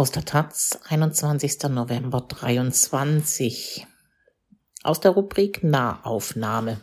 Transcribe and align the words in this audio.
Aus 0.00 0.12
der 0.12 0.24
Taz, 0.24 0.78
21. 0.88 1.64
November 1.68 2.22
23. 2.22 3.86
Aus 4.82 5.00
der 5.00 5.10
Rubrik 5.10 5.62
Nahaufnahme. 5.62 6.80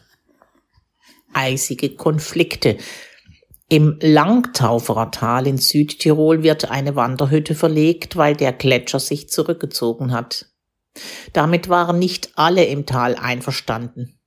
Eisige 1.34 1.96
Konflikte. 1.96 2.78
Im 3.70 3.98
Langtauferer 4.02 5.10
Tal 5.10 5.48
in 5.48 5.58
Südtirol 5.58 6.44
wird 6.44 6.70
eine 6.70 6.96
Wanderhütte 6.96 7.56
verlegt, 7.56 8.18
weil 8.18 8.36
der 8.36 8.54
Gletscher 8.54 9.00
sich 9.00 9.30
zurückgezogen 9.30 10.12
hat. 10.12 10.46
Damit 11.34 11.70
waren 11.70 11.98
nicht 11.98 12.34
alle 12.36 12.66
im 12.66 12.86
Tal 12.86 13.16
einverstanden. 13.16 14.20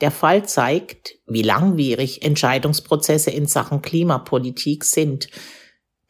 Der 0.00 0.10
Fall 0.10 0.46
zeigt, 0.46 1.16
wie 1.26 1.42
langwierig 1.42 2.22
Entscheidungsprozesse 2.22 3.30
in 3.30 3.44
Sachen 3.44 3.82
Klimapolitik 3.82 4.84
sind– 4.84 5.28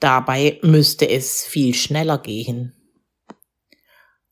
Dabei 0.02 0.58
müsste 0.62 1.08
es 1.08 1.44
viel 1.44 1.74
schneller 1.74 2.18
gehen. 2.18 2.74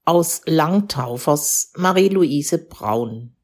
Aus 0.05 0.42
Langtaufers 0.47 1.73
Marie-Louise 1.77 2.59
Braun 2.59 3.37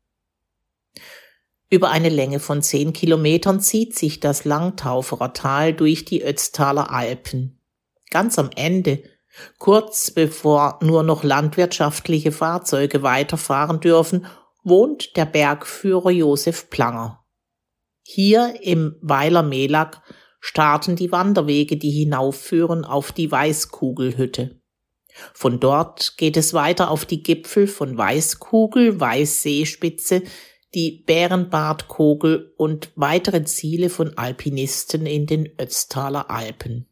über 1.69 1.91
eine 1.91 2.09
Länge 2.09 2.41
von 2.41 2.63
zehn 2.63 2.93
Kilometern 2.93 3.61
zieht 3.61 3.97
sich 3.97 4.19
das 4.19 4.45
Langtauferer 4.45 5.35
Tal 5.35 5.73
durch 5.73 6.05
die 6.05 6.25
Ötztaler 6.25 6.91
Alpen. 6.91 7.61
Ganz 8.11 8.41
am 8.41 8.51
Ende, 8.57 9.05
kurz 9.59 10.11
bevor 10.11 10.81
nur 10.83 11.05
noch 11.05 11.23
landwirtschaftliche 11.23 12.33
Fahrzeuge 12.33 13.05
weiterfahren 13.05 13.79
dürfen, 13.79 14.27
wohnt 14.65 15.17
der 15.17 15.27
Bergführer 15.27 16.11
Josef 16.11 16.71
Planger. 16.71 17.25
Hier 18.03 18.61
im 18.63 18.97
Weiler 19.01 19.45
Melak 19.45 20.03
starten 20.47 20.95
die 20.95 21.11
Wanderwege, 21.11 21.77
die 21.77 21.91
hinaufführen 21.91 22.85
auf 22.85 23.11
die 23.11 23.33
Weißkugelhütte. 23.33 24.61
Von 25.35 25.59
dort 25.59 26.17
geht 26.19 26.37
es 26.37 26.55
weiter 26.55 26.89
auf 26.93 27.05
die 27.05 27.25
Gipfel 27.25 27.67
von 27.67 27.99
Weißkugel, 27.99 29.01
Weißseespitze, 29.01 30.23
die 30.73 31.03
Bärenbartkogel 31.05 32.55
und 32.57 32.93
weitere 32.95 33.43
Ziele 33.43 33.91
von 33.91 34.17
Alpinisten 34.17 35.05
in 35.05 35.27
den 35.27 35.51
Ötztaler 35.61 36.31
Alpen. 36.31 36.87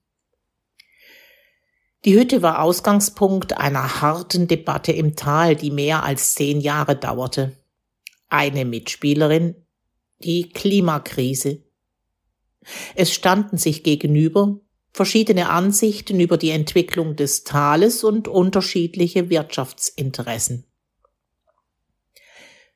Die 2.05 2.19
Hütte 2.19 2.43
war 2.43 2.61
Ausgangspunkt 2.61 3.57
einer 3.57 4.01
harten 4.01 4.49
Debatte 4.49 4.91
im 4.91 5.15
Tal, 5.15 5.55
die 5.55 5.71
mehr 5.71 6.03
als 6.03 6.35
zehn 6.35 6.61
Jahre 6.61 6.97
dauerte. 6.97 7.53
Eine 8.29 8.65
Mitspielerin, 8.65 9.55
die 10.19 10.49
Klimakrise, 10.49 11.63
es 12.95 13.13
standen 13.13 13.59
sich 13.59 13.83
gegenüber 13.83 14.59
verschiedene 14.95 15.51
Ansichten 15.51 16.21
über 16.21 16.39
die 16.39 16.51
Entwicklung 16.51 17.17
des 17.17 17.43
Tales 17.43 18.05
und 18.05 18.29
unterschiedliche 18.29 19.29
Wirtschaftsinteressen. 19.29 20.67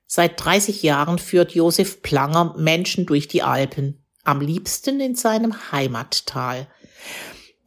Seit 0.05 0.45
30 0.45 0.83
Jahren 0.83 1.19
führt 1.19 1.55
Josef 1.55 2.03
Planger 2.03 2.57
Menschen 2.59 3.07
durch 3.07 3.29
die 3.29 3.43
Alpen, 3.43 4.05
am 4.25 4.41
liebsten 4.41 5.01
in 5.01 5.15
seinem 5.15 5.71
Heimattal. 5.71 6.67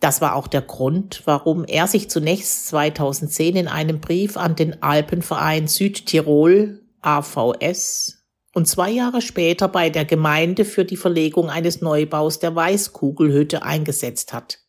Das 0.02 0.20
war 0.20 0.36
auch 0.36 0.48
der 0.48 0.64
Grund, 0.64 1.22
warum 1.26 1.64
er 1.64 1.88
sich 1.88 2.10
zunächst 2.10 2.68
2010 2.68 3.56
in 3.56 3.68
einem 3.68 4.02
Brief 4.02 4.36
an 4.36 4.56
den 4.56 4.84
Alpenverein 4.84 5.68
Südtirol 5.68 6.82
AVS 7.02 8.21
und 8.54 8.68
zwei 8.68 8.90
Jahre 8.92 9.22
später 9.22 9.68
bei 9.68 9.90
der 9.90 10.06
Gemeinde 10.06 10.66
für 10.66 10.86
die 10.86 10.98
Verlegung 10.98 11.50
eines 11.50 11.82
Neubaus 11.82 12.40
der 12.40 12.56
Weißkugelhütte 12.56 13.64
eingesetzt 13.64 14.34
hat. 14.34 14.60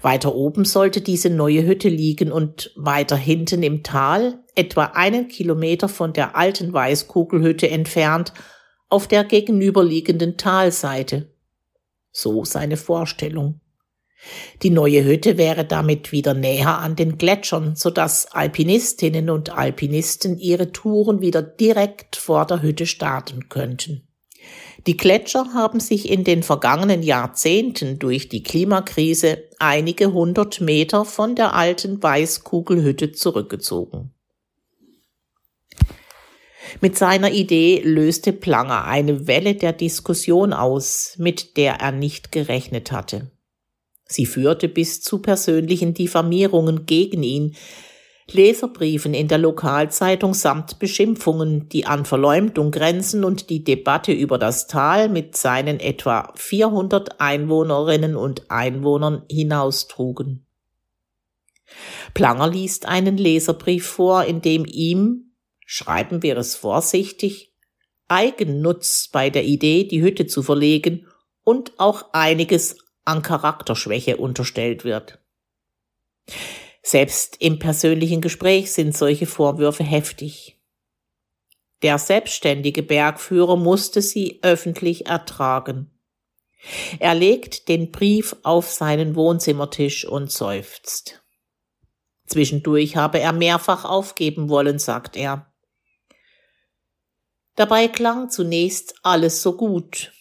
Weiter 0.00 0.34
oben 0.34 0.64
sollte 0.64 1.00
diese 1.00 1.30
neue 1.30 1.66
Hütte 1.66 1.88
liegen 1.88 2.32
und 2.32 2.72
weiter 2.76 3.16
hinten 3.16 3.62
im 3.62 3.82
Tal, 3.82 4.44
etwa 4.54 4.84
einen 4.94 5.28
Kilometer 5.28 5.88
von 5.88 6.12
der 6.12 6.36
alten 6.36 6.72
Weißkugelhütte 6.72 7.68
entfernt, 7.68 8.32
auf 8.88 9.06
der 9.06 9.24
gegenüberliegenden 9.24 10.36
Talseite. 10.36 11.34
So 12.10 12.44
seine 12.44 12.76
Vorstellung. 12.76 13.60
Die 14.62 14.70
neue 14.70 15.04
Hütte 15.04 15.38
wäre 15.38 15.64
damit 15.64 16.10
wieder 16.12 16.34
näher 16.34 16.78
an 16.78 16.96
den 16.96 17.18
Gletschern, 17.18 17.76
so 17.76 17.90
dass 17.90 18.26
Alpinistinnen 18.26 19.30
und 19.30 19.50
Alpinisten 19.50 20.38
ihre 20.38 20.72
Touren 20.72 21.20
wieder 21.20 21.42
direkt 21.42 22.16
vor 22.16 22.46
der 22.46 22.62
Hütte 22.62 22.86
starten 22.86 23.48
könnten. 23.48 24.08
Die 24.86 24.96
Gletscher 24.96 25.52
haben 25.54 25.80
sich 25.80 26.08
in 26.08 26.24
den 26.24 26.42
vergangenen 26.42 27.02
Jahrzehnten 27.02 27.98
durch 27.98 28.28
die 28.28 28.42
Klimakrise 28.42 29.44
einige 29.58 30.12
hundert 30.12 30.60
Meter 30.60 31.04
von 31.04 31.34
der 31.34 31.54
alten 31.54 32.02
Weißkugelhütte 32.02 33.12
zurückgezogen. 33.12 34.14
Mit 36.80 36.96
seiner 36.96 37.32
Idee 37.32 37.80
löste 37.84 38.32
Planger 38.32 38.84
eine 38.84 39.26
Welle 39.26 39.54
der 39.54 39.72
Diskussion 39.72 40.52
aus, 40.52 41.14
mit 41.18 41.56
der 41.56 41.74
er 41.74 41.92
nicht 41.92 42.30
gerechnet 42.30 42.92
hatte. 42.92 43.30
Sie 44.08 44.26
führte 44.26 44.68
bis 44.68 45.00
zu 45.02 45.18
persönlichen 45.20 45.94
Diffamierungen 45.94 46.86
gegen 46.86 47.22
ihn, 47.22 47.54
Leserbriefen 48.30 49.14
in 49.14 49.28
der 49.28 49.38
Lokalzeitung 49.38 50.34
samt 50.34 50.78
Beschimpfungen, 50.78 51.68
die 51.70 51.86
an 51.86 52.04
Verleumdung 52.04 52.70
grenzen 52.70 53.24
und 53.24 53.48
die 53.48 53.64
Debatte 53.64 54.12
über 54.12 54.38
das 54.38 54.66
Tal 54.66 55.08
mit 55.08 55.36
seinen 55.36 55.80
etwa 55.80 56.32
400 56.36 57.20
Einwohnerinnen 57.20 58.16
und 58.16 58.50
Einwohnern 58.50 59.22
hinaustrugen. 59.30 60.46
Planger 62.12 62.48
liest 62.48 62.86
einen 62.86 63.16
Leserbrief 63.16 63.86
vor, 63.86 64.24
in 64.24 64.42
dem 64.42 64.64
ihm, 64.66 65.32
schreiben 65.64 66.22
wir 66.22 66.36
es 66.36 66.54
vorsichtig, 66.54 67.54
Eigennutz 68.08 69.08
bei 69.12 69.30
der 69.30 69.44
Idee, 69.44 69.84
die 69.84 70.02
Hütte 70.02 70.26
zu 70.26 70.42
verlegen 70.42 71.06
und 71.44 71.72
auch 71.78 72.12
einiges 72.12 72.76
an 73.08 73.22
Charakterschwäche 73.22 74.18
unterstellt 74.18 74.84
wird. 74.84 75.18
Selbst 76.82 77.36
im 77.40 77.58
persönlichen 77.58 78.20
Gespräch 78.20 78.72
sind 78.72 78.96
solche 78.96 79.26
Vorwürfe 79.26 79.82
heftig. 79.82 80.60
Der 81.82 81.98
selbstständige 81.98 82.82
Bergführer 82.82 83.56
musste 83.56 84.02
sie 84.02 84.40
öffentlich 84.42 85.06
ertragen. 85.06 85.90
Er 86.98 87.14
legt 87.14 87.68
den 87.68 87.92
Brief 87.92 88.36
auf 88.42 88.70
seinen 88.70 89.14
Wohnzimmertisch 89.14 90.04
und 90.04 90.30
seufzt. 90.30 91.22
Zwischendurch 92.26 92.96
habe 92.96 93.20
er 93.20 93.32
mehrfach 93.32 93.84
aufgeben 93.84 94.48
wollen, 94.48 94.78
sagt 94.78 95.16
er. 95.16 95.50
Dabei 97.54 97.88
klang 97.88 98.28
zunächst 98.28 98.96
alles 99.02 99.40
so 99.40 99.56
gut. 99.56 100.12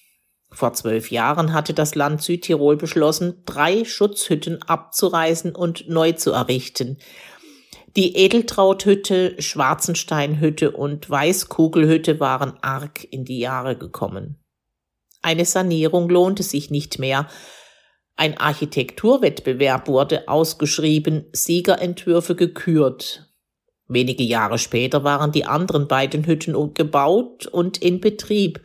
Vor 0.50 0.74
zwölf 0.74 1.12
Jahren 1.12 1.54
hatte 1.54 1.74
das 1.74 1.96
Land 1.96 2.22
Südtirol 2.22 2.78
beschlossen, 2.78 3.44
drei 3.46 3.84
Schutzhütten 3.86 4.62
abzureißen 4.64 5.56
und 5.56 5.90
neu 5.90 6.14
zu 6.14 6.32
errichten. 6.32 6.98
Die 7.96 8.16
Edeltrauthütte, 8.16 9.42
Schwarzensteinhütte 9.42 10.72
und 10.72 11.10
Weißkugelhütte 11.10 12.20
waren 12.20 12.54
arg 12.62 13.06
in 13.10 13.26
die 13.26 13.40
Jahre 13.40 13.76
gekommen. 13.76 14.40
Eine 15.22 15.46
Sanierung 15.46 16.08
lohnte 16.08 16.44
sich 16.44 16.70
nicht 16.70 17.00
mehr. 17.00 17.28
Ein 18.16 18.38
Architekturwettbewerb 18.38 19.88
wurde 19.88 20.28
ausgeschrieben, 20.28 21.26
Siegerentwürfe 21.34 22.36
gekürt. 22.36 23.28
Wenige 23.88 24.24
Jahre 24.24 24.58
später 24.58 25.04
waren 25.04 25.32
die 25.32 25.46
anderen 25.46 25.88
beiden 25.88 26.26
Hütten 26.26 26.74
gebaut 26.74 27.48
und 27.48 27.78
in 27.78 28.02
Betrieb. 28.02 28.62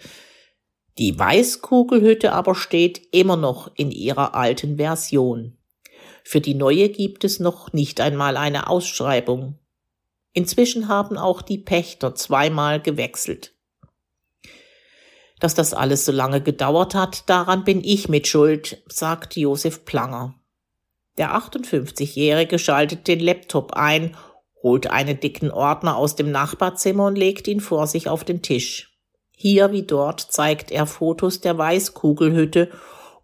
Die 1.02 1.18
Weißkugelhütte 1.18 2.32
aber 2.32 2.54
steht 2.54 3.08
immer 3.10 3.36
noch 3.36 3.72
in 3.74 3.90
ihrer 3.90 4.36
alten 4.36 4.76
Version. 4.76 5.58
Für 6.22 6.40
die 6.40 6.54
neue 6.54 6.90
gibt 6.90 7.24
es 7.24 7.40
noch 7.40 7.72
nicht 7.72 8.00
einmal 8.00 8.36
eine 8.36 8.68
Ausschreibung. 8.68 9.58
Inzwischen 10.32 10.86
haben 10.86 11.18
auch 11.18 11.42
die 11.42 11.58
Pächter 11.58 12.14
zweimal 12.14 12.80
gewechselt. 12.80 13.52
Dass 15.40 15.56
das 15.56 15.74
alles 15.74 16.04
so 16.04 16.12
lange 16.12 16.40
gedauert 16.40 16.94
hat, 16.94 17.28
daran 17.28 17.64
bin 17.64 17.82
ich 17.82 18.08
mit 18.08 18.28
Schuld, 18.28 18.80
sagt 18.86 19.34
Josef 19.34 19.84
Planger. 19.84 20.36
Der 21.18 21.34
58-Jährige 21.34 22.60
schaltet 22.60 23.08
den 23.08 23.18
Laptop 23.18 23.72
ein, 23.72 24.16
holt 24.62 24.86
einen 24.86 25.18
dicken 25.18 25.50
Ordner 25.50 25.96
aus 25.96 26.14
dem 26.14 26.30
Nachbarzimmer 26.30 27.06
und 27.06 27.18
legt 27.18 27.48
ihn 27.48 27.58
vor 27.58 27.88
sich 27.88 28.08
auf 28.08 28.22
den 28.22 28.40
Tisch. 28.40 28.91
Hier 29.42 29.72
wie 29.72 29.82
dort 29.82 30.20
zeigt 30.20 30.70
er 30.70 30.86
Fotos 30.86 31.40
der 31.40 31.58
Weißkugelhütte 31.58 32.70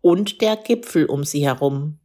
und 0.01 0.41
der 0.41 0.57
Gipfel 0.57 1.07
um 1.07 1.23
sie 1.23 1.47
herum. 1.47 2.01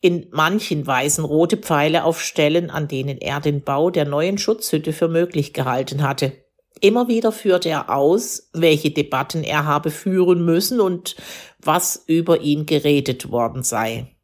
In 0.00 0.28
manchen 0.30 0.86
weisen 0.86 1.26
rote 1.26 1.58
Pfeile 1.58 2.04
auf 2.04 2.22
Stellen, 2.22 2.70
an 2.70 2.88
denen 2.88 3.18
er 3.18 3.40
den 3.40 3.60
Bau 3.60 3.90
der 3.90 4.06
neuen 4.06 4.38
Schutzhütte 4.38 4.94
für 4.94 5.08
möglich 5.08 5.52
gehalten 5.52 6.00
hatte. 6.02 6.32
Immer 6.80 7.08
wieder 7.08 7.30
führt 7.30 7.66
er 7.66 7.94
aus, 7.94 8.48
welche 8.54 8.90
Debatten 8.90 9.44
er 9.44 9.66
habe 9.66 9.90
führen 9.90 10.42
müssen 10.46 10.80
und 10.80 11.14
was 11.58 12.04
über 12.06 12.40
ihn 12.40 12.64
geredet 12.64 13.30
worden 13.30 13.64
sei. 13.64 14.16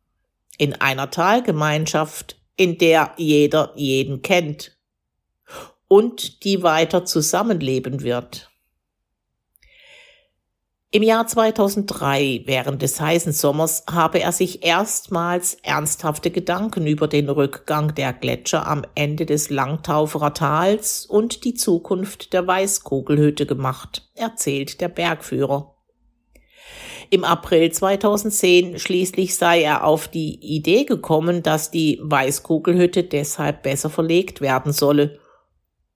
in 0.56 0.72
einer 0.72 1.10
Talgemeinschaft, 1.10 2.40
in 2.56 2.78
der 2.78 3.12
jeder 3.18 3.74
jeden 3.76 4.22
kennt 4.22 4.74
und 5.86 6.44
die 6.44 6.62
weiter 6.62 7.04
zusammenleben 7.04 8.02
wird. 8.02 8.53
Im 10.94 11.02
Jahr 11.02 11.26
2003, 11.26 12.42
während 12.44 12.80
des 12.80 13.00
heißen 13.00 13.32
Sommers, 13.32 13.82
habe 13.90 14.20
er 14.20 14.30
sich 14.30 14.64
erstmals 14.64 15.54
ernsthafte 15.64 16.30
Gedanken 16.30 16.86
über 16.86 17.08
den 17.08 17.28
Rückgang 17.28 17.96
der 17.96 18.12
Gletscher 18.12 18.64
am 18.68 18.84
Ende 18.94 19.26
des 19.26 19.50
Langtauferer 19.50 20.34
Tals 20.34 21.04
und 21.04 21.42
die 21.42 21.54
Zukunft 21.54 22.32
der 22.32 22.46
Weißkugelhütte 22.46 23.44
gemacht, 23.44 24.08
erzählt 24.14 24.80
der 24.80 24.86
Bergführer. 24.86 25.74
Im 27.10 27.24
April 27.24 27.72
2010 27.72 28.78
schließlich 28.78 29.34
sei 29.34 29.64
er 29.64 29.82
auf 29.82 30.06
die 30.06 30.38
Idee 30.42 30.84
gekommen, 30.84 31.42
dass 31.42 31.72
die 31.72 31.98
Weißkugelhütte 32.04 33.02
deshalb 33.02 33.64
besser 33.64 33.90
verlegt 33.90 34.40
werden 34.40 34.72
solle 34.72 35.18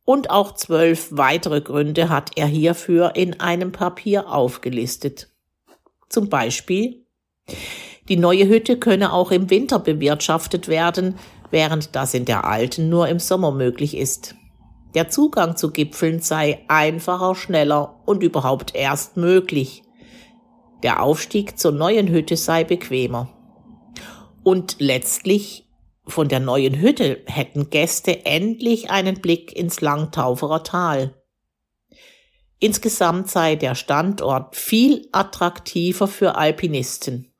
und 0.08 0.30
auch 0.30 0.54
zwölf 0.54 1.08
weitere 1.10 1.60
Gründe 1.60 2.08
hat 2.08 2.30
er 2.36 2.46
hierfür 2.46 3.14
in 3.14 3.40
einem 3.40 3.72
Papier 3.72 4.32
aufgelistet. 4.32 5.28
Zum 6.08 6.30
Beispiel, 6.30 7.04
die 8.08 8.16
neue 8.16 8.48
Hütte 8.48 8.78
könne 8.78 9.12
auch 9.12 9.30
im 9.30 9.50
Winter 9.50 9.78
bewirtschaftet 9.78 10.66
werden, 10.66 11.16
während 11.50 11.94
das 11.94 12.14
in 12.14 12.24
der 12.24 12.46
alten 12.46 12.88
nur 12.88 13.06
im 13.08 13.18
Sommer 13.18 13.52
möglich 13.52 13.94
ist. 13.94 14.34
Der 14.94 15.10
Zugang 15.10 15.58
zu 15.58 15.72
Gipfeln 15.72 16.20
sei 16.20 16.64
einfacher, 16.68 17.34
schneller 17.34 18.00
und 18.06 18.22
überhaupt 18.22 18.74
erst 18.74 19.18
möglich. 19.18 19.82
Der 20.82 21.02
Aufstieg 21.02 21.58
zur 21.58 21.72
neuen 21.72 22.08
Hütte 22.08 22.38
sei 22.38 22.64
bequemer. 22.64 23.28
Und 24.42 24.76
letztlich 24.78 25.67
von 26.08 26.28
der 26.28 26.40
neuen 26.40 26.80
Hütte 26.80 27.22
hätten 27.26 27.70
Gäste 27.70 28.24
endlich 28.24 28.90
einen 28.90 29.20
Blick 29.20 29.54
ins 29.54 29.80
Langtauferer 29.80 30.64
Tal. 30.64 31.14
Insgesamt 32.58 33.30
sei 33.30 33.54
der 33.54 33.74
Standort 33.74 34.56
viel 34.56 35.08
attraktiver 35.12 36.08
für 36.08 36.34
Alpinisten. 36.34 37.32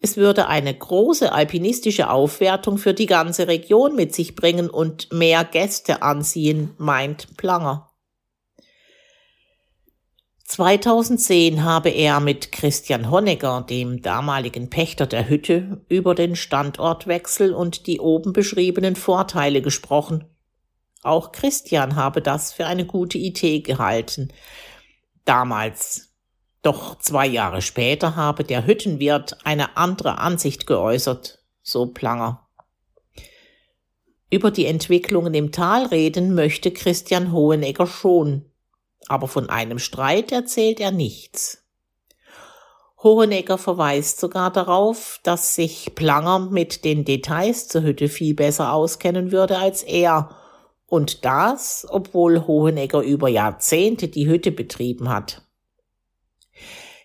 Es 0.00 0.16
würde 0.16 0.46
eine 0.46 0.72
große 0.72 1.32
alpinistische 1.32 2.08
Aufwertung 2.08 2.78
für 2.78 2.94
die 2.94 3.06
ganze 3.06 3.48
Region 3.48 3.96
mit 3.96 4.14
sich 4.14 4.36
bringen 4.36 4.70
und 4.70 5.12
mehr 5.12 5.44
Gäste 5.44 6.02
anziehen, 6.02 6.74
meint 6.78 7.36
Planger. 7.36 7.87
2010 10.48 11.62
habe 11.62 11.90
er 11.90 12.20
mit 12.20 12.52
Christian 12.52 13.10
Honegger, 13.10 13.66
dem 13.68 14.00
damaligen 14.00 14.70
Pächter 14.70 15.06
der 15.06 15.28
Hütte, 15.28 15.84
über 15.90 16.14
den 16.14 16.36
Standortwechsel 16.36 17.52
und 17.52 17.86
die 17.86 18.00
oben 18.00 18.32
beschriebenen 18.32 18.96
Vorteile 18.96 19.60
gesprochen. 19.60 20.24
Auch 21.02 21.32
Christian 21.32 21.96
habe 21.96 22.22
das 22.22 22.54
für 22.54 22.64
eine 22.64 22.86
gute 22.86 23.18
Idee 23.18 23.60
gehalten. 23.60 24.32
Damals. 25.26 26.14
Doch 26.62 26.98
zwei 26.98 27.26
Jahre 27.26 27.60
später 27.60 28.16
habe 28.16 28.42
der 28.42 28.66
Hüttenwirt 28.66 29.36
eine 29.44 29.76
andere 29.76 30.16
Ansicht 30.16 30.66
geäußert, 30.66 31.44
so 31.62 31.92
Planger. 31.92 32.48
Über 34.30 34.50
die 34.50 34.64
Entwicklungen 34.64 35.34
im 35.34 35.52
Tal 35.52 35.84
reden 35.84 36.34
möchte 36.34 36.70
Christian 36.70 37.32
Hohenegger 37.32 37.86
schon, 37.86 38.46
aber 39.06 39.28
von 39.28 39.48
einem 39.48 39.78
Streit 39.78 40.32
erzählt 40.32 40.80
er 40.80 40.90
nichts. 40.90 41.64
Hohenegger 43.02 43.58
verweist 43.58 44.18
sogar 44.18 44.52
darauf, 44.52 45.20
dass 45.22 45.54
sich 45.54 45.94
Planger 45.94 46.40
mit 46.40 46.84
den 46.84 47.04
Details 47.04 47.68
zur 47.68 47.82
Hütte 47.82 48.08
viel 48.08 48.34
besser 48.34 48.72
auskennen 48.72 49.30
würde 49.30 49.58
als 49.58 49.82
er, 49.82 50.30
und 50.86 51.24
das, 51.24 51.86
obwohl 51.90 52.46
Hohenegger 52.46 53.02
über 53.02 53.28
Jahrzehnte 53.28 54.08
die 54.08 54.26
Hütte 54.26 54.50
betrieben 54.50 55.10
hat. 55.10 55.42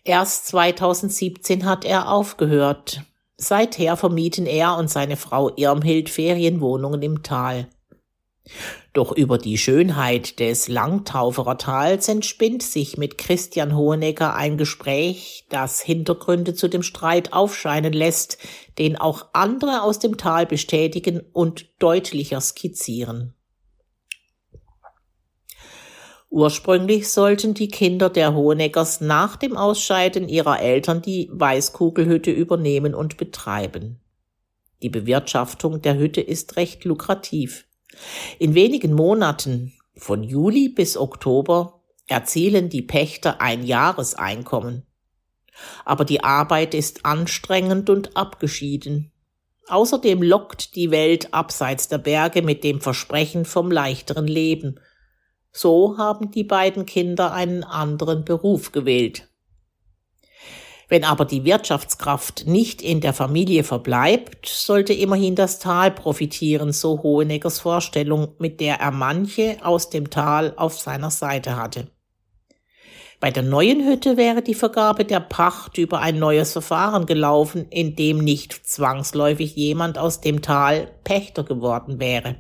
Erst 0.06 0.48
2017 0.48 1.66
hat 1.66 1.86
er 1.86 2.10
aufgehört. 2.10 3.02
Seither 3.38 3.98
vermieten 3.98 4.46
er 4.46 4.78
und 4.78 4.90
seine 4.90 5.18
Frau 5.18 5.52
Irmhild 5.56 6.10
Ferienwohnungen 6.10 7.02
im 7.02 7.24
Tal. 7.24 7.68
Doch 8.92 9.12
über 9.12 9.38
die 9.38 9.58
Schönheit 9.58 10.40
des 10.40 10.68
Langtauferer 10.68 11.58
Tals 11.58 12.10
entspinnt 12.10 12.62
sich 12.62 12.98
mit 12.98 13.18
Christian 13.18 13.76
Hohenegger 13.76 14.36
ein 14.36 14.58
Gespräch, 14.58 15.46
das 15.50 15.82
Hintergründe 15.82 16.54
zu 16.54 16.68
dem 16.68 16.84
Streit 16.84 17.34
aufscheinen 17.34 17.94
lässt, 17.94 18.38
den 18.78 18.98
auch 18.98 19.28
andere 19.34 19.82
aus 19.82 20.00
dem 20.00 20.18
Tal 20.18 20.46
bestätigen 20.46 21.22
und 21.32 21.68
deutlicher 21.80 22.42
skizzieren. 22.42 23.34
Ursprünglich 26.30 27.10
sollten 27.10 27.54
die 27.54 27.68
Kinder 27.68 28.10
der 28.10 28.34
Hoheneggers 28.34 29.02
nach 29.02 29.36
dem 29.36 29.56
Ausscheiden 29.56 30.28
ihrer 30.28 30.60
Eltern 30.60 31.02
die 31.02 31.30
Weißkugelhütte 31.32 32.32
übernehmen 32.32 32.96
und 32.96 33.18
betreiben. 33.18 34.02
Die 34.82 34.90
Bewirtschaftung 34.90 35.82
der 35.82 35.98
Hütte 35.98 36.22
ist 36.22 36.58
recht 36.58 36.86
lukrativ. 36.86 37.66
In 38.40 38.56
wenigen 38.56 38.94
Monaten, 38.94 39.74
von 39.96 40.24
Juli 40.24 40.70
bis 40.70 40.98
Oktober, 40.98 41.82
erzielen 42.08 42.70
die 42.70 42.82
Pächter 42.82 43.42
ein 43.42 43.64
Jahreseinkommen. 43.64 44.86
Aber 45.86 46.06
die 46.06 46.24
Arbeit 46.24 46.74
ist 46.74 47.06
anstrengend 47.06 47.90
und 47.90 48.18
abgeschieden. 48.18 49.12
Außerdem 49.68 50.22
lockt 50.22 50.76
die 50.76 50.92
Welt 50.92 51.34
abseits 51.34 51.88
der 51.88 52.00
Berge 52.00 52.42
mit 52.42 52.64
dem 52.64 52.82
Versprechen 52.82 53.46
vom 53.46 53.72
leichteren 53.72 54.28
Leben. 54.28 54.80
So 55.52 55.98
haben 55.98 56.32
die 56.32 56.44
beiden 56.44 56.86
Kinder 56.86 57.32
einen 57.32 57.64
anderen 57.64 58.26
Beruf 58.26 58.72
gewählt. 58.72 59.30
Wenn 60.94 61.06
aber 61.06 61.26
die 61.26 61.44
Wirtschaftskraft 61.44 62.46
nicht 62.46 62.84
in 62.84 63.02
der 63.02 63.14
Familie 63.14 63.64
verbleibt, 63.64 64.46
sollte 64.46 64.94
immerhin 64.94 65.34
das 65.34 65.58
Tal 65.58 65.90
profitieren, 65.90 66.72
so 66.72 67.02
Hoheneggers 67.02 67.62
Vorstellung, 67.62 68.36
mit 68.38 68.60
der 68.60 68.76
er 68.76 68.92
manche 68.92 69.58
aus 69.64 69.90
dem 69.90 70.12
Tal 70.12 70.54
auf 70.56 70.80
seiner 70.80 71.10
Seite 71.10 71.56
hatte. 71.56 71.88
Bei 73.20 73.32
der 73.32 73.42
neuen 73.42 73.84
Hütte 73.88 74.18
wäre 74.18 74.44
die 74.44 74.54
Vergabe 74.54 75.04
der 75.04 75.20
Pacht 75.20 75.80
über 75.80 76.00
ein 76.00 76.20
neues 76.20 76.52
Verfahren 76.52 77.08
gelaufen, 77.08 77.66
in 77.72 77.96
dem 77.96 78.20
nicht 78.20 78.54
zwangsläufig 78.54 79.56
jemand 79.56 79.98
aus 79.98 80.22
dem 80.22 80.44
Tal 80.44 80.92
Pächter 81.04 81.44
geworden 81.44 82.00
wäre. 82.00 82.36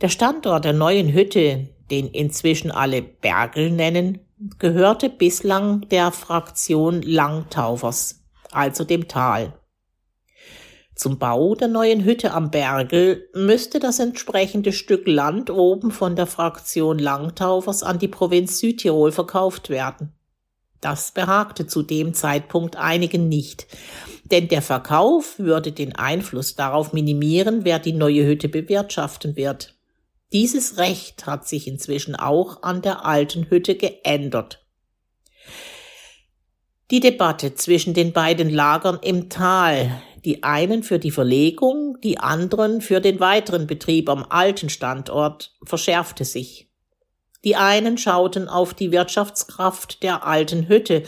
Der 0.00 0.08
Standort 0.08 0.64
der 0.64 0.72
neuen 0.72 1.12
Hütte, 1.12 1.68
den 1.92 2.08
inzwischen 2.08 2.72
alle 2.72 3.00
Bergel 3.00 3.70
nennen, 3.70 4.24
gehörte 4.58 5.08
bislang 5.08 5.88
der 5.88 6.12
Fraktion 6.12 7.02
Langtaufers, 7.02 8.22
also 8.52 8.84
dem 8.84 9.08
Tal. 9.08 9.52
Zum 10.94 11.18
Bau 11.18 11.54
der 11.54 11.68
neuen 11.68 12.04
Hütte 12.04 12.32
am 12.32 12.50
Bergel 12.50 13.28
müsste 13.34 13.78
das 13.78 14.00
entsprechende 14.00 14.72
Stück 14.72 15.06
Land 15.06 15.48
oben 15.50 15.92
von 15.92 16.16
der 16.16 16.26
Fraktion 16.26 16.98
Langtaufers 16.98 17.82
an 17.82 17.98
die 17.98 18.08
Provinz 18.08 18.58
Südtirol 18.58 19.12
verkauft 19.12 19.70
werden. 19.70 20.12
Das 20.80 21.12
behagte 21.12 21.66
zu 21.66 21.82
dem 21.82 22.14
Zeitpunkt 22.14 22.76
einigen 22.76 23.28
nicht, 23.28 23.66
denn 24.30 24.48
der 24.48 24.62
Verkauf 24.62 25.38
würde 25.38 25.72
den 25.72 25.96
Einfluss 25.96 26.54
darauf 26.54 26.92
minimieren, 26.92 27.64
wer 27.64 27.78
die 27.78 27.92
neue 27.92 28.24
Hütte 28.24 28.48
bewirtschaften 28.48 29.36
wird. 29.36 29.77
Dieses 30.32 30.76
Recht 30.76 31.26
hat 31.26 31.48
sich 31.48 31.66
inzwischen 31.66 32.14
auch 32.14 32.62
an 32.62 32.82
der 32.82 33.06
alten 33.06 33.48
Hütte 33.48 33.76
geändert. 33.76 34.64
Die 36.90 37.00
Debatte 37.00 37.54
zwischen 37.54 37.94
den 37.94 38.12
beiden 38.12 38.50
Lagern 38.50 38.98
im 39.02 39.30
Tal, 39.30 40.02
die 40.24 40.42
einen 40.42 40.82
für 40.82 40.98
die 40.98 41.10
Verlegung, 41.10 41.98
die 42.02 42.18
anderen 42.18 42.80
für 42.80 43.00
den 43.00 43.20
weiteren 43.20 43.66
Betrieb 43.66 44.08
am 44.08 44.24
alten 44.28 44.68
Standort, 44.68 45.54
verschärfte 45.64 46.24
sich. 46.24 46.70
Die 47.44 47.56
einen 47.56 47.98
schauten 47.98 48.48
auf 48.48 48.74
die 48.74 48.90
Wirtschaftskraft 48.90 50.02
der 50.02 50.26
alten 50.26 50.68
Hütte, 50.68 51.04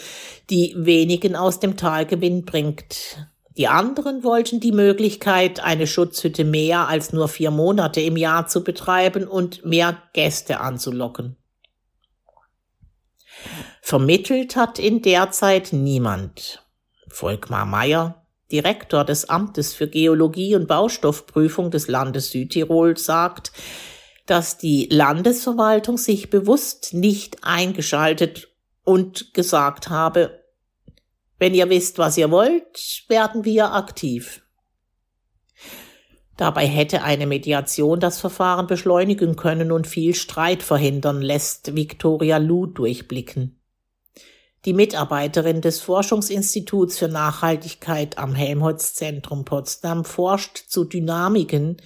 die 0.49 0.75
wenigen 0.77 1.35
aus 1.35 1.61
dem 1.61 1.77
Tal 1.77 2.07
Gewinn 2.07 2.45
bringt. 2.45 3.27
Die 3.57 3.67
anderen 3.67 4.23
wollten 4.23 4.61
die 4.61 4.73
Möglichkeit, 4.73 5.61
eine 5.61 5.87
Schutzhütte 5.87 6.45
mehr 6.45 6.87
als 6.89 7.13
nur 7.13 7.29
vier 7.29 7.51
Monate 7.51 8.01
im 8.01 8.17
Jahr 8.17 8.47
zu 8.47 8.63
betreiben 8.63 9.27
und 9.27 9.65
mehr 9.65 10.01
Gäste 10.13 10.61
anzulocken. 10.61 11.37
Vermittelt 13.83 14.55
hat 14.55 14.79
in 14.79 15.03
der 15.03 15.31
Zeit 15.33 15.73
niemand. 15.73 16.65
Volkmar 17.09 17.67
Meyer, 17.67 18.25
Direktor 18.53 19.05
des 19.05 19.29
Amtes 19.29 19.75
für 19.75 19.89
Geologie 19.89 20.55
und 20.55 20.69
Baustoffprüfung 20.69 21.71
des 21.71 21.89
Landes 21.89 22.31
Südtirol, 22.31 22.97
sagt, 22.97 23.53
dass 24.27 24.59
die 24.59 24.89
Landesverwaltung 24.91 25.99
sich 25.99 26.31
bewusst 26.31 26.95
nicht 26.95 27.43
eingeschaltet 27.43 28.49
und 28.85 29.35
gesagt 29.35 29.89
habe, 29.89 30.40
Wenn 31.41 31.55
ihr 31.55 31.71
wisst, 31.71 31.99
was 31.99 32.19
ihr 32.19 32.31
wollt, 32.31 33.05
werden 33.09 33.47
wir 33.47 33.73
aktiv. 33.73 34.43
Dabei 36.37 36.67
hätte 36.67 37.03
eine 37.03 37.27
Mediation 37.27 37.99
das 37.99 38.21
Verfahren 38.21 38.67
beschleunigen 38.67 39.37
können 39.37 39.73
und 39.73 39.87
viel 39.87 40.15
Streit 40.15 40.63
verhindern, 40.63 41.23
lässt 41.23 41.75
Victoria 41.75 42.37
Lu 42.37 42.67
durchblicken. 42.67 43.59
Die 44.67 44.75
Mitarbeiterin 44.75 45.63
des 45.63 45.81
Forschungsinstituts 45.81 46.99
für 46.99 47.09
Nachhaltigkeit 47.09 48.19
am 48.19 48.35
Helmholtz-Zentrum 48.35 49.47
Potsdam 49.47 50.05
forscht 50.05 50.59
zu 50.69 50.85
Dynamiken, 50.85 51.79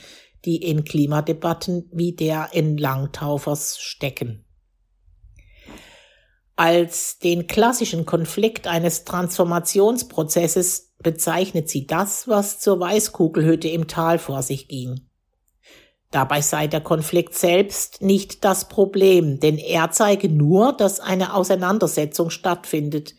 die 0.45 0.57
in 0.57 0.85
Klimadebatten 0.85 1.89
wie 1.93 2.13
der 2.13 2.49
in 2.53 2.77
Langtaufers 2.77 3.79
stecken. 3.79 4.44
Als 6.57 7.19
den 7.19 7.49
klassischen 7.49 8.07
Konflikt 8.07 8.67
eines 8.69 9.05
Transformationsprozesses 9.05 10.93
bezeichnet 11.03 11.69
sie 11.69 11.87
das, 11.87 12.29
was 12.29 12.61
zur 12.61 12.79
Weißkugelhütte 12.79 13.69
im 13.69 13.89
Tal 13.89 14.19
vor 14.19 14.43
sich 14.43 14.69
ging. 14.69 15.01
Dabei 16.13 16.43
sei 16.43 16.69
der 16.69 16.81
Konflikt 16.81 17.35
selbst 17.35 18.01
nicht 18.01 18.45
das 18.45 18.69
Problem, 18.69 19.41
denn 19.41 19.59
er 19.59 19.91
zeige 19.91 20.29
nur, 20.29 20.73
dass 20.73 21.01
eine 21.01 21.35
Auseinandersetzung 21.35 22.31
stattfindet. 22.31 23.17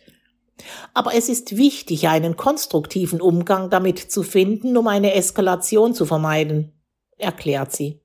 Aber 0.93 1.13
es 1.13 1.27
ist 1.27 1.57
wichtig, 1.57 2.07
einen 2.07 2.37
konstruktiven 2.37 3.19
Umgang 3.19 3.69
damit 3.69 3.99
zu 3.99 4.23
finden, 4.23 4.77
um 4.77 4.87
eine 4.87 5.13
Eskalation 5.13 5.93
zu 5.93 6.05
vermeiden, 6.05 6.71
erklärt 7.17 7.73
sie. 7.73 8.04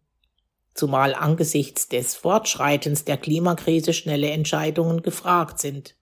Zumal 0.81 1.15
angesichts 1.15 1.89
des 1.89 2.15
Fortschreitens 2.15 3.05
der 3.05 3.19
Klimakrise 3.19 3.93
schnelle 3.93 4.31
Entscheidungen 4.31 5.03
gefragt 5.03 5.59
sind. 5.59 5.95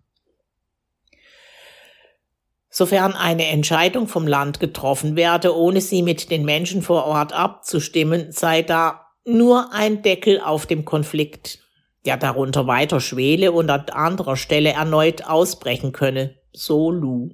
Sofern 2.70 3.14
eine 3.14 3.48
Entscheidung 3.48 4.06
vom 4.06 4.28
Land 4.28 4.60
getroffen 4.60 5.16
werde, 5.16 5.56
ohne 5.56 5.80
sie 5.80 6.04
mit 6.04 6.30
den 6.30 6.44
Menschen 6.44 6.82
vor 6.82 7.06
Ort 7.06 7.32
abzustimmen, 7.32 8.30
sei 8.30 8.62
da 8.62 9.08
nur 9.24 9.72
ein 9.72 10.02
Deckel 10.02 10.40
auf 10.40 10.66
dem 10.66 10.84
Konflikt, 10.84 11.58
der 12.04 12.16
darunter 12.16 12.68
weiter 12.68 13.00
schwele 13.00 13.50
und 13.50 13.68
an 13.70 13.86
anderer 13.90 14.36
Stelle 14.36 14.74
erneut 14.74 15.24
ausbrechen 15.24 15.90
könne, 15.90 16.36
so 16.52 16.92
Lu. 16.92 17.30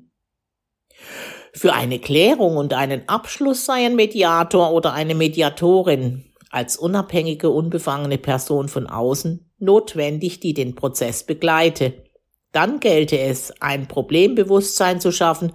Für 1.52 1.74
eine 1.74 1.98
Klärung 1.98 2.56
und 2.56 2.72
einen 2.72 3.06
Abschluss 3.06 3.66
sei 3.66 3.84
ein 3.84 3.96
Mediator 3.96 4.72
oder 4.72 4.94
eine 4.94 5.14
Mediatorin 5.14 6.30
als 6.54 6.76
unabhängige, 6.76 7.50
unbefangene 7.50 8.18
Person 8.18 8.68
von 8.68 8.86
außen 8.86 9.50
notwendig, 9.58 10.40
die 10.40 10.54
den 10.54 10.74
Prozess 10.74 11.24
begleite 11.24 12.04
dann 12.54 12.78
gelte 12.78 13.18
es, 13.18 13.52
ein 13.60 13.88
Problembewusstsein 13.88 15.00
zu 15.00 15.10
schaffen, 15.10 15.52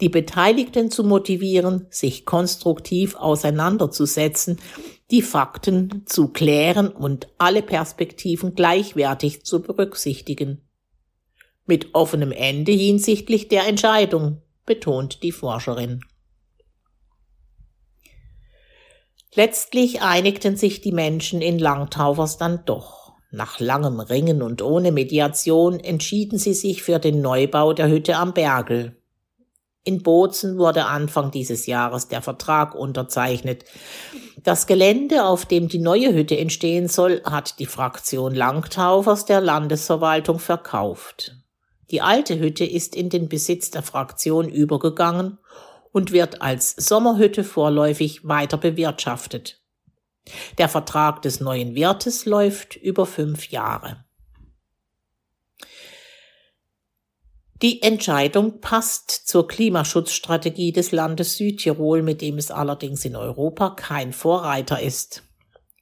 die 0.00 0.08
Beteiligten 0.08 0.90
zu 0.90 1.04
motivieren, 1.04 1.86
sich 1.90 2.26
konstruktiv 2.26 3.14
auseinanderzusetzen, 3.14 4.58
die 5.12 5.22
Fakten 5.22 6.02
zu 6.06 6.28
klären 6.28 6.88
und 6.88 7.28
alle 7.38 7.62
Perspektiven 7.62 8.56
gleichwertig 8.56 9.44
zu 9.44 9.62
berücksichtigen. 9.62 10.68
Mit 11.66 11.94
offenem 11.94 12.32
Ende 12.32 12.72
hinsichtlich 12.72 13.46
der 13.46 13.68
Entscheidung, 13.68 14.42
betont 14.66 15.22
die 15.22 15.32
Forscherin. 15.32 16.00
Letztlich 19.34 20.02
einigten 20.02 20.56
sich 20.56 20.80
die 20.80 20.92
Menschen 20.92 21.40
in 21.40 21.58
Langtaufers 21.58 22.36
dann 22.36 22.64
doch. 22.64 23.12
Nach 23.30 23.60
langem 23.60 24.00
Ringen 24.00 24.42
und 24.42 24.60
ohne 24.60 24.90
Mediation 24.90 25.78
entschieden 25.78 26.36
sie 26.36 26.54
sich 26.54 26.82
für 26.82 26.98
den 26.98 27.20
Neubau 27.20 27.72
der 27.72 27.88
Hütte 27.88 28.16
am 28.16 28.34
Bergel. 28.34 28.96
In 29.84 30.02
Bozen 30.02 30.58
wurde 30.58 30.86
Anfang 30.86 31.30
dieses 31.30 31.66
Jahres 31.66 32.08
der 32.08 32.22
Vertrag 32.22 32.74
unterzeichnet. 32.74 33.64
Das 34.42 34.66
Gelände, 34.66 35.24
auf 35.24 35.46
dem 35.46 35.68
die 35.68 35.78
neue 35.78 36.12
Hütte 36.12 36.36
entstehen 36.36 36.88
soll, 36.88 37.22
hat 37.24 37.60
die 37.60 37.66
Fraktion 37.66 38.34
Langtaufers 38.34 39.26
der 39.26 39.40
Landesverwaltung 39.40 40.40
verkauft. 40.40 41.36
Die 41.92 42.02
alte 42.02 42.38
Hütte 42.38 42.64
ist 42.64 42.96
in 42.96 43.10
den 43.10 43.28
Besitz 43.28 43.70
der 43.70 43.82
Fraktion 43.82 44.48
übergegangen 44.48 45.38
und 45.92 46.12
wird 46.12 46.42
als 46.42 46.74
Sommerhütte 46.76 47.44
vorläufig 47.44 48.26
weiter 48.26 48.56
bewirtschaftet. 48.56 49.60
Der 50.58 50.68
Vertrag 50.68 51.22
des 51.22 51.40
neuen 51.40 51.74
Wirtes 51.74 52.26
läuft 52.26 52.76
über 52.76 53.06
fünf 53.06 53.48
Jahre. 53.48 54.04
Die 57.62 57.82
Entscheidung 57.82 58.60
passt 58.62 59.10
zur 59.10 59.46
Klimaschutzstrategie 59.46 60.72
des 60.72 60.92
Landes 60.92 61.36
Südtirol, 61.36 62.02
mit 62.02 62.22
dem 62.22 62.38
es 62.38 62.50
allerdings 62.50 63.04
in 63.04 63.16
Europa 63.16 63.70
kein 63.70 64.14
Vorreiter 64.14 64.80
ist. 64.80 65.24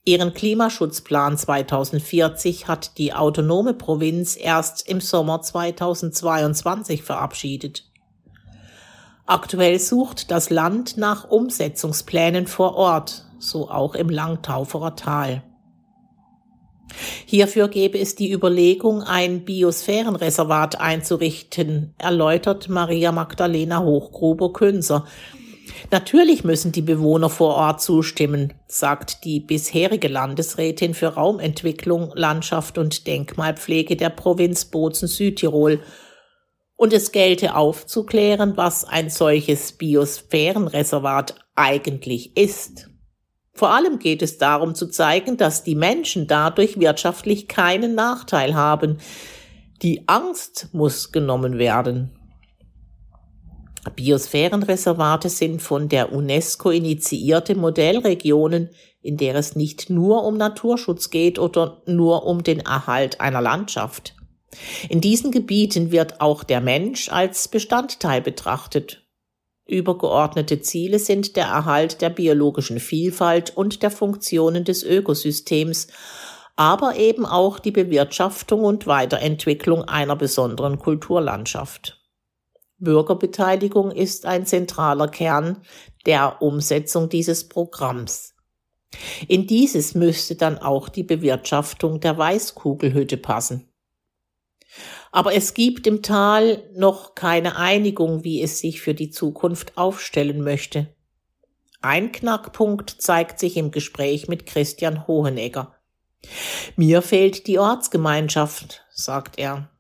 Ihren 0.05 0.35
Klimaschutzplan 0.35 1.37
2040 1.37 2.67
hat 2.67 2.99
die 2.99 3.13
autonome 3.13 3.75
Provinz 3.75 4.37
erst 4.37 4.89
im 4.89 5.01
Sommer 5.01 5.41
2022 5.43 7.05
verabschiedet. 7.05 7.88
Aktuell 9.29 9.79
sucht 9.79 10.31
das 10.31 10.49
Land 10.49 10.97
nach 10.97 11.29
Umsetzungsplänen 11.29 12.47
vor 12.47 12.77
Ort, 12.77 13.27
so 13.39 13.69
auch 13.69 13.95
im 13.95 14.09
Langtauferer 14.09 14.97
Tal. 14.97 15.43
Hierfür 17.27 17.69
gäbe 17.69 17.99
es 17.99 18.15
die 18.15 18.33
Überlegung, 18.33 19.03
ein 19.03 19.45
Biosphärenreservat 19.45 20.81
einzurichten, 20.81 21.95
erläutert 21.99 22.71
Maria 22.71 23.13
Magdalena 23.13 23.81
Hochgruber-Künzer. 23.81 25.05
Natürlich 25.91 26.45
müssen 26.45 26.73
die 26.73 26.81
Bewohner 26.81 27.29
vor 27.29 27.55
Ort 27.55 27.83
zustimmen, 27.83 28.55
sagt 28.67 29.25
die 29.25 29.41
bisherige 29.41 30.09
Landesrätin 30.09 30.95
für 30.95 31.09
Raumentwicklung, 31.09 32.13
Landschaft 32.15 32.79
und 32.79 33.07
Denkmalpflege 33.07 33.95
der 33.95 34.09
Provinz 34.09 34.65
Bozen-Südtirol. 34.65 35.81
Und 36.79 36.93
es 36.93 37.11
gelte 37.11 37.57
aufzuklären, 37.57 38.57
was 38.57 38.85
ein 38.85 39.11
solches 39.11 39.73
Biosphärenreservat 39.73 41.35
eigentlich 41.57 42.37
ist. 42.37 42.89
Vor 43.53 43.71
allem 43.71 43.99
geht 43.99 44.23
es 44.23 44.39
darum 44.39 44.77
zu 44.77 44.87
zeigen, 44.87 45.37
dass 45.37 45.65
die 45.65 45.75
Menschen 45.75 46.29
dadurch 46.29 46.79
wirtschaftlich 46.79 47.49
keinen 47.49 47.97
Nachteil 47.97 48.55
haben. 48.55 48.99
Die 49.83 50.07
Angst 50.07 50.69
muss 50.73 51.11
genommen 51.11 51.59
werden. 51.59 52.13
Biosphärenreservate 53.97 55.31
sind 55.31 55.61
von 55.61 55.89
der 55.89 56.13
UNESCO 56.13 56.71
initiierte 56.71 57.57
Modellregionen, 57.57 58.71
in 59.03 59.17
der 59.17 59.35
es 59.35 59.57
nicht 59.57 59.91
nur 59.91 60.23
um 60.23 60.37
Naturschutz 60.37 61.11
geht 61.11 61.41
oder 61.41 61.83
nur 61.87 62.25
um 62.25 62.45
den 62.45 62.61
Erhalt 62.61 63.21
einer 63.21 63.41
Landschaft. 63.41 64.15
In 64.89 65.01
diesen 65.01 65.31
Gebieten 65.31 65.93
wird 65.93 66.21
auch 66.21 66.43
der 66.43 66.61
Mensch 66.61 67.11
als 67.11 67.49
Bestandteil 67.49 68.23
betrachtet 68.23 69.05
Übergeordnete 69.69 70.63
Ziele 70.63 70.99
sind 70.99 71.37
der 71.37 71.45
Erhalt 71.45 72.01
der 72.01 72.09
biologischen 72.09 72.81
Vielfalt 72.81 73.55
und 73.55 73.83
der 73.83 73.91
Funktionen 73.91 74.65
des 74.65 74.83
Ökosystems, 74.83 75.89
aber 76.57 76.97
eben 76.97 77.27
auch 77.27 77.59
die 77.59 77.71
Bewirtschaftung 77.71 78.65
und 78.65 78.87
Weiterentwicklung 78.87 79.85
einer 79.85 80.17
besonderen 80.17 80.79
Kulturlandschaft. 80.79 82.01
Bürgerbeteiligung 82.79 83.91
ist 83.91 84.25
ein 84.25 84.47
zentraler 84.47 85.09
Kern 85.09 85.59
der 86.07 86.41
Umsetzung 86.41 87.11
dieses 87.11 87.47
Programms. 87.47 88.35
In 89.27 89.47
dieses 89.47 89.95
müsste 89.95 90.35
dann 90.35 90.57
auch 90.57 90.89
die 90.89 91.03
Bewirtschaftung 91.03 92.01
der 92.01 92.17
Weißkugelhütte 92.17 93.19
passen. 93.19 93.69
Aber 95.11 95.35
es 95.35 95.55
gibt 95.55 95.87
im 95.87 96.03
Tal 96.03 96.63
noch 96.75 97.15
keine 97.15 97.57
Einigung, 97.57 98.25
wie 98.25 98.43
es 98.43 98.59
sich 98.59 98.81
für 98.81 98.95
die 98.95 99.11
Zukunft 99.11 99.77
aufstellen 99.77 100.43
möchte. 100.43 100.89
Ein 101.81 102.13
Knackpunkt 102.13 102.91
zeigt 102.99 103.39
sich 103.39 103.57
im 103.57 103.71
Gespräch 103.71 104.29
mit 104.29 104.47
Christian 104.47 105.07
Hohenegger. 105.07 105.75
Mir 106.77 107.03
fehlt 107.03 107.47
die 107.47 107.59
Ortsgemeinschaft, 107.59 108.85
sagt 108.91 109.39
er. 109.39 109.71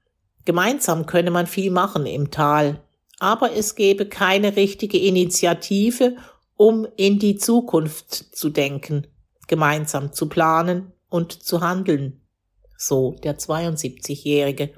Gemeinsam 0.44 1.06
könne 1.06 1.30
man 1.30 1.46
viel 1.46 1.70
machen 1.70 2.06
im 2.06 2.30
Tal, 2.30 2.82
aber 3.18 3.52
es 3.52 3.74
gebe 3.74 4.06
keine 4.06 4.56
richtige 4.56 4.98
Initiative, 4.98 6.16
um 6.56 6.86
in 6.96 7.18
die 7.18 7.36
Zukunft 7.36 8.12
zu 8.36 8.48
denken, 8.48 9.06
gemeinsam 9.46 10.12
zu 10.12 10.28
planen 10.28 10.92
und 11.08 11.32
zu 11.32 11.60
handeln. 11.60 12.20
So 12.76 13.16
der 13.24 13.38
72-Jährige. 13.38 14.72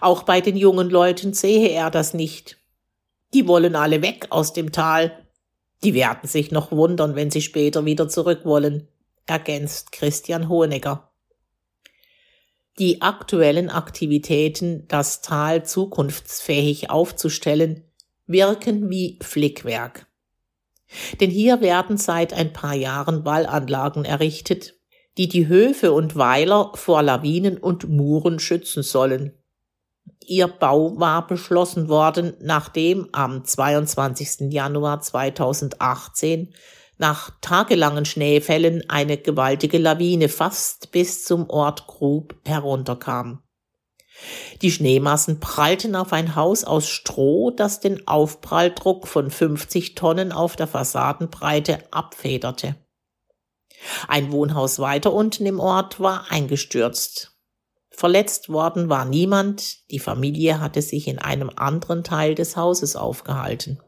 Auch 0.00 0.22
bei 0.24 0.40
den 0.40 0.56
jungen 0.56 0.90
Leuten 0.90 1.34
sehe 1.34 1.68
er 1.68 1.90
das 1.90 2.14
nicht. 2.14 2.58
Die 3.32 3.48
wollen 3.48 3.76
alle 3.76 4.02
weg 4.02 4.26
aus 4.30 4.52
dem 4.52 4.72
Tal. 4.72 5.26
Die 5.82 5.94
werden 5.94 6.28
sich 6.28 6.50
noch 6.50 6.72
wundern, 6.72 7.16
wenn 7.16 7.30
sie 7.30 7.42
später 7.42 7.84
wieder 7.84 8.08
zurück 8.08 8.42
wollen, 8.44 8.88
ergänzt 9.26 9.92
Christian 9.92 10.48
Honegger. 10.48 11.10
die 12.78 13.02
aktuellen 13.02 13.70
Aktivitäten, 13.70 14.86
das 14.88 15.20
Tal 15.22 15.64
zukunftsfähig 15.64 16.90
aufzustellen, 16.90 17.84
wirken 18.26 18.90
wie 18.90 19.18
Flickwerk. 19.22 20.06
Denn 21.20 21.30
hier 21.30 21.60
werden 21.60 21.96
seit 21.96 22.32
ein 22.32 22.52
paar 22.52 22.74
Jahren 22.74 23.24
Wallanlagen 23.24 24.04
errichtet, 24.04 24.74
die 25.18 25.28
die 25.28 25.46
Höfe 25.46 25.92
und 25.92 26.16
Weiler 26.16 26.72
vor 26.74 27.02
Lawinen 27.02 27.58
und 27.58 27.88
Muren 27.88 28.40
schützen 28.40 28.82
sollen. 28.82 29.32
Ihr 30.26 30.48
Bau 30.48 30.98
war 30.98 31.26
beschlossen 31.26 31.88
worden, 31.88 32.34
nachdem 32.40 33.08
am 33.12 33.44
22. 33.44 34.52
Januar 34.52 35.00
2018 35.00 36.54
nach 36.96 37.30
tagelangen 37.40 38.04
Schneefällen 38.04 38.88
eine 38.88 39.18
gewaltige 39.18 39.78
Lawine 39.78 40.28
fast 40.28 40.92
bis 40.92 41.24
zum 41.24 41.50
Ort 41.50 41.86
Grub 41.86 42.36
herunterkam. 42.44 43.42
Die 44.62 44.70
Schneemassen 44.70 45.40
prallten 45.40 45.96
auf 45.96 46.12
ein 46.12 46.36
Haus 46.36 46.64
aus 46.64 46.88
Stroh, 46.88 47.50
das 47.50 47.80
den 47.80 48.06
Aufpralldruck 48.06 49.08
von 49.08 49.30
50 49.30 49.96
Tonnen 49.96 50.30
auf 50.30 50.54
der 50.56 50.68
Fassadenbreite 50.68 51.80
abfederte. 51.90 52.76
Ein 54.06 54.30
Wohnhaus 54.30 54.78
weiter 54.78 55.12
unten 55.12 55.46
im 55.46 55.58
Ort 55.58 56.00
war 56.00 56.30
eingestürzt. 56.30 57.33
Verletzt 57.96 58.48
worden 58.48 58.88
war 58.88 59.04
niemand, 59.04 59.90
die 59.90 60.00
Familie 60.00 60.60
hatte 60.60 60.82
sich 60.82 61.06
in 61.06 61.20
einem 61.20 61.50
anderen 61.54 62.02
Teil 62.02 62.34
des 62.34 62.56
Hauses 62.56 62.96
aufgehalten. 62.96 63.80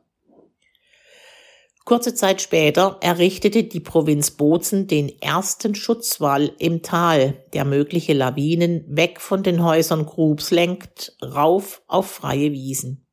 Kurze 1.85 2.15
Zeit 2.15 2.41
später 2.41 2.99
errichtete 3.01 3.65
die 3.65 3.81
Provinz 3.81 4.33
Bozen 4.33 4.87
den 4.87 5.09
ersten 5.21 5.75
Schutzwall 5.75 6.53
im 6.59 6.83
Tal, 6.83 7.45
der 7.53 7.65
mögliche 7.65 8.13
Lawinen 8.13 8.85
weg 8.89 9.21
von 9.21 9.43
den 9.43 9.63
Häusern 9.63 10.07
Grubs 10.07 10.51
lenkt, 10.51 11.17
rauf 11.23 11.83
auf 11.87 12.09
freie 12.11 12.53
Wiesen. 12.53 13.07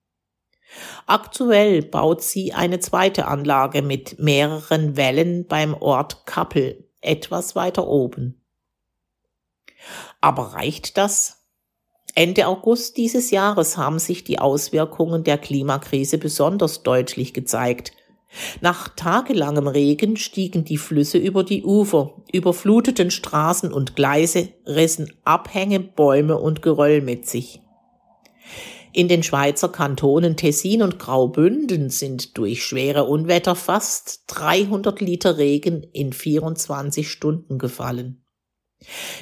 Aktuell 1.06 1.82
baut 1.84 2.22
sie 2.22 2.54
eine 2.54 2.80
zweite 2.80 3.28
Anlage 3.28 3.82
mit 3.82 4.20
mehreren 4.20 4.96
Wellen 4.96 5.48
beim 5.48 5.74
Ort 5.74 6.26
Kappel, 6.26 6.88
etwas 7.02 7.56
weiter 7.56 7.88
oben. 7.88 8.43
Aber 10.24 10.54
reicht 10.54 10.98
das? 10.98 11.44
Ende 12.16 12.48
August 12.48 12.98
dieses 12.98 13.32
Jahres 13.32 13.78
haben 13.78 14.00
sich 14.00 14.24
die 14.24 14.40
Auswirkungen 14.40 15.24
der 15.24 15.38
Klimakrise 15.38 16.18
besonders 16.18 16.84
deutlich 16.84 17.34
gezeigt– 17.34 17.92
nach 18.62 18.90
tagelangem 18.90 19.68
Regen 19.68 20.18
stiegen 20.18 20.64
die 20.66 20.78
Flüsse 20.78 21.18
über 21.18 21.44
die 21.44 21.64
Ufer, 21.64 22.16
überfluteten 22.32 23.12
Straßen 23.12 23.72
und 23.72 23.96
Gleise, 23.96 24.50
rissen 24.66 25.14
Abhänge, 25.24 25.80
Bäume 25.80 26.38
und 26.38 26.62
Geröll 26.62 27.02
mit 27.02 27.28
sich. 27.28 27.62
In 28.92 29.08
den 29.08 29.24
Schweizer 29.24 29.70
Kantonen 29.70 30.38
Tessin 30.38 30.84
und 30.84 31.00
Graubünden 31.00 31.90
sind 31.90 32.38
durch 32.38 32.64
schwere 32.64 33.06
Unwetter 33.06 33.56
fast 33.56 34.24
300 34.28 35.02
Liter 35.02 35.38
Regen 35.38 35.84
in 35.94 36.14
24 36.14 37.10
Stunden 37.10 37.58
gefallen. 37.58 38.23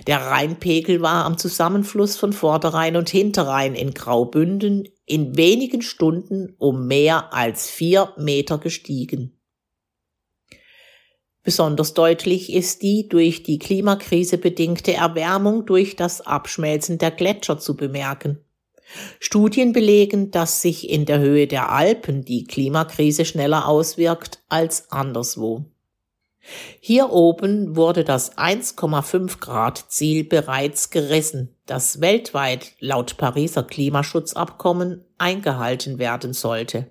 Der 0.07 0.21
Rheinpegel 0.21 1.01
war 1.01 1.25
am 1.25 1.37
Zusammenfluss 1.37 2.17
von 2.17 2.33
Vorderrhein 2.33 2.95
und 2.95 3.09
Hinterrhein 3.09 3.75
in 3.75 3.93
Graubünden 3.93 4.87
in 5.05 5.37
wenigen 5.37 5.81
Stunden 5.81 6.55
um 6.57 6.87
mehr 6.87 7.33
als 7.33 7.69
vier 7.69 8.13
Meter 8.17 8.57
gestiegen. 8.57 9.37
Besonders 11.43 11.93
deutlich 11.95 12.53
ist 12.53 12.83
die 12.83 13.09
durch 13.09 13.41
die 13.43 13.57
Klimakrise 13.57 14.37
bedingte 14.37 14.93
Erwärmung 14.93 15.65
durch 15.65 15.95
das 15.95 16.21
Abschmelzen 16.21 16.99
der 16.99 17.11
Gletscher 17.11 17.57
zu 17.57 17.75
bemerken. 17.75 18.39
Studien 19.19 19.73
belegen, 19.73 20.31
dass 20.31 20.61
sich 20.61 20.89
in 20.89 21.05
der 21.05 21.19
Höhe 21.19 21.47
der 21.47 21.71
Alpen 21.71 22.25
die 22.25 22.43
Klimakrise 22.43 23.25
schneller 23.25 23.67
auswirkt 23.67 24.43
als 24.49 24.91
anderswo. 24.91 25.65
Hier 26.79 27.11
oben 27.11 27.75
wurde 27.75 28.03
das 28.03 28.37
1,5 28.37 29.39
Grad 29.39 29.85
Ziel 29.89 30.23
bereits 30.23 30.89
gerissen, 30.89 31.55
das 31.65 32.01
weltweit 32.01 32.73
laut 32.79 33.17
Pariser 33.17 33.63
Klimaschutzabkommen 33.63 35.05
eingehalten 35.17 35.99
werden 35.99 36.33
sollte. 36.33 36.89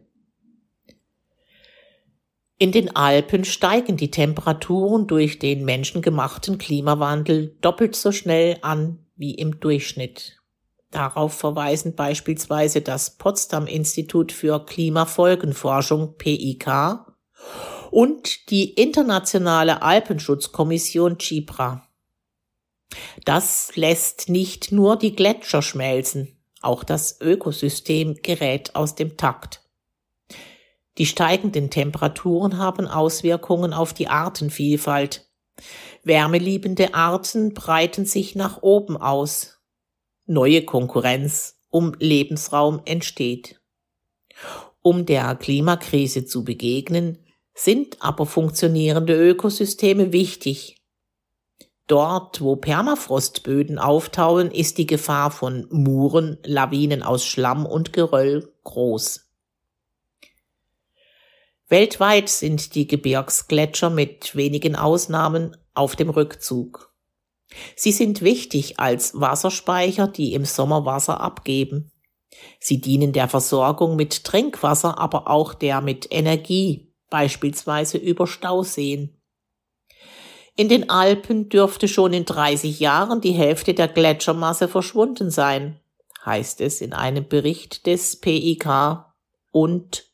In 2.58 2.72
den 2.72 2.94
Alpen 2.94 3.44
steigen 3.44 3.96
die 3.96 4.10
Temperaturen 4.10 5.06
durch 5.06 5.38
den 5.38 5.64
menschengemachten 5.64 6.58
Klimawandel 6.58 7.56
doppelt 7.62 7.96
so 7.96 8.12
schnell 8.12 8.58
an 8.60 8.98
wie 9.16 9.34
im 9.34 9.60
Durchschnitt. 9.60 10.36
Darauf 10.90 11.32
verweisen 11.34 11.94
beispielsweise 11.94 12.82
das 12.82 13.16
Potsdam 13.16 13.66
Institut 13.66 14.30
für 14.30 14.64
Klimafolgenforschung 14.66 16.16
PIK 16.18 16.68
und 17.90 18.50
die 18.50 18.70
Internationale 18.74 19.82
Alpenschutzkommission 19.82 21.18
CIPRA. 21.18 21.86
Das 23.24 23.76
lässt 23.76 24.28
nicht 24.28 24.72
nur 24.72 24.96
die 24.96 25.14
Gletscher 25.14 25.62
schmelzen, 25.62 26.36
auch 26.60 26.84
das 26.84 27.20
Ökosystem 27.20 28.16
gerät 28.22 28.74
aus 28.74 28.94
dem 28.94 29.16
Takt. 29.16 29.62
Die 30.98 31.06
steigenden 31.06 31.70
Temperaturen 31.70 32.58
haben 32.58 32.86
Auswirkungen 32.86 33.72
auf 33.72 33.94
die 33.94 34.08
Artenvielfalt. 34.08 35.28
Wärmeliebende 36.02 36.94
Arten 36.94 37.54
breiten 37.54 38.06
sich 38.06 38.34
nach 38.34 38.62
oben 38.62 38.96
aus. 38.96 39.58
Neue 40.26 40.64
Konkurrenz 40.64 41.60
um 41.70 41.94
Lebensraum 41.98 42.82
entsteht. 42.84 43.60
Um 44.82 45.06
der 45.06 45.36
Klimakrise 45.36 46.24
zu 46.26 46.44
begegnen, 46.44 47.18
sind 47.54 48.00
aber 48.00 48.26
funktionierende 48.26 49.14
Ökosysteme 49.14 50.12
wichtig. 50.12 50.76
Dort, 51.86 52.40
wo 52.40 52.54
Permafrostböden 52.54 53.78
auftauen, 53.78 54.50
ist 54.52 54.78
die 54.78 54.86
Gefahr 54.86 55.32
von 55.32 55.66
Muren, 55.70 56.38
Lawinen 56.44 57.02
aus 57.02 57.24
Schlamm 57.26 57.66
und 57.66 57.92
Geröll 57.92 58.52
groß. 58.62 59.28
Weltweit 61.68 62.28
sind 62.28 62.74
die 62.74 62.86
Gebirgsgletscher 62.86 63.90
mit 63.90 64.36
wenigen 64.36 64.76
Ausnahmen 64.76 65.56
auf 65.74 65.96
dem 65.96 66.10
Rückzug. 66.10 66.92
Sie 67.74 67.92
sind 67.92 68.22
wichtig 68.22 68.78
als 68.78 69.20
Wasserspeicher, 69.20 70.06
die 70.08 70.34
im 70.34 70.44
Sommer 70.44 70.84
Wasser 70.84 71.20
abgeben. 71.20 71.90
Sie 72.58 72.80
dienen 72.80 73.12
der 73.12 73.28
Versorgung 73.28 73.96
mit 73.96 74.24
Trinkwasser, 74.24 74.98
aber 74.98 75.28
auch 75.28 75.54
der 75.54 75.80
mit 75.80 76.06
Energie, 76.10 76.89
beispielsweise 77.10 77.98
über 77.98 78.26
Stauseen. 78.26 79.20
In 80.56 80.68
den 80.68 80.90
Alpen 80.90 81.48
dürfte 81.48 81.88
schon 81.88 82.12
in 82.12 82.24
30 82.24 82.80
Jahren 82.80 83.20
die 83.20 83.32
Hälfte 83.32 83.74
der 83.74 83.88
Gletschermasse 83.88 84.68
verschwunden 84.68 85.30
sein, 85.30 85.80
heißt 86.24 86.60
es 86.60 86.80
in 86.80 86.92
einem 86.92 87.28
Bericht 87.28 87.86
des 87.86 88.20
PIK. 88.20 88.68
Und 89.52 90.10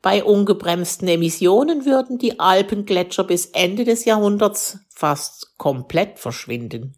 bei 0.00 0.22
ungebremsten 0.22 1.08
Emissionen 1.08 1.86
würden 1.86 2.18
die 2.18 2.38
Alpengletscher 2.38 3.24
bis 3.24 3.46
Ende 3.46 3.84
des 3.84 4.04
Jahrhunderts 4.04 4.78
fast 4.90 5.56
komplett 5.56 6.18
verschwinden. 6.18 6.96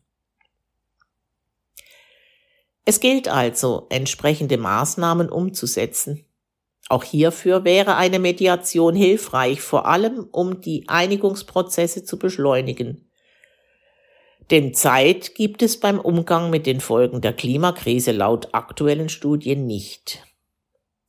Es 2.85 3.01
gilt 3.01 3.29
also, 3.29 3.87
entsprechende 3.91 4.59
Maßnahmen 4.59 5.29
umzusetzen. 5.29 6.25
Auch 6.89 7.05
hierfür 7.05 7.65
wäre 7.65 7.97
eine 7.97 8.19
Mediation 8.19 8.95
hilfreich, 8.95 9.61
vor 9.61 9.87
allem 9.87 10.29
um 10.31 10.61
die 10.61 10.85
Einigungsprozesse 10.89 12.05
zu 12.05 12.19
beschleunigen. 12.19 13.11
Denn 14.51 14.75
Zeit 14.75 15.35
gibt 15.35 15.63
es 15.63 15.81
beim 15.81 15.99
Umgang 15.99 16.51
mit 16.51 16.67
den 16.67 16.81
Folgen 16.81 17.21
der 17.21 17.33
Klimakrise 17.33 18.13
laut 18.13 18.51
aktuellen 18.53 19.09
Studien 19.09 19.67
nicht. 19.67 20.23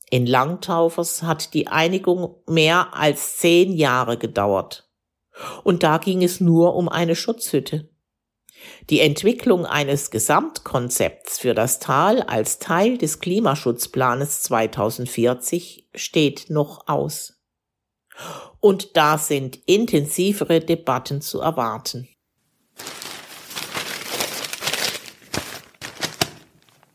In 0.09 0.25
Langtaufers 0.25 1.21
hat 1.21 1.53
die 1.53 1.67
Einigung 1.67 2.35
mehr 2.47 2.95
als 2.95 3.37
zehn 3.37 3.73
Jahre 3.73 4.17
gedauert. 4.17 4.89
Und 5.63 5.83
da 5.83 5.97
ging 5.99 6.23
es 6.23 6.39
nur 6.39 6.75
um 6.75 6.89
eine 6.89 7.15
Schutzhütte. 7.15 7.89
Die 8.89 8.99
Entwicklung 9.01 9.65
eines 9.65 10.11
Gesamtkonzepts 10.11 11.39
für 11.39 11.53
das 11.53 11.79
Tal 11.79 12.21
als 12.21 12.59
Teil 12.59 12.97
des 12.97 13.19
Klimaschutzplanes 13.19 14.41
2040 14.43 15.89
steht 15.95 16.49
noch 16.49 16.87
aus. 16.87 17.41
Und 18.59 18.97
da 18.97 19.17
sind 19.17 19.59
intensivere 19.65 20.59
Debatten 20.59 21.21
zu 21.21 21.39
erwarten. 21.39 22.07